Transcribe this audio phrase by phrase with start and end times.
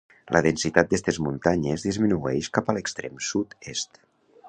[0.35, 4.07] La densitat d'estes muntanyes disminuïx cap a l'extrem sud-est.